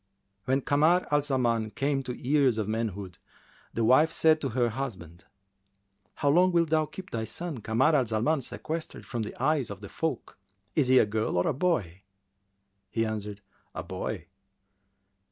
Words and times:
When 0.45 0.61
Kamar 0.61 1.07
al 1.11 1.21
Zaman 1.21 1.69
came 1.75 2.01
to 2.01 2.17
years 2.17 2.57
of 2.57 2.67
manhood, 2.67 3.19
the 3.71 3.83
wife 3.85 4.11
said 4.11 4.41
to 4.41 4.49
her 4.49 4.69
husband, 4.69 5.25
"How 6.15 6.29
long 6.31 6.51
wilt 6.51 6.71
thou 6.71 6.87
keep 6.87 7.11
thy 7.11 7.23
son 7.25 7.59
Kamar 7.61 7.93
al 7.95 8.07
Zaman 8.07 8.41
sequestered 8.41 9.05
from 9.05 9.21
the 9.21 9.39
eyes 9.39 9.69
of 9.69 9.79
the 9.79 9.89
folk? 9.89 10.39
Is 10.75 10.87
he 10.87 10.97
a 10.97 11.05
girl 11.05 11.37
or 11.37 11.45
a 11.45 11.53
boy?" 11.53 12.01
He 12.89 13.05
answered, 13.05 13.41
"A 13.75 13.83
boy." 13.83 14.25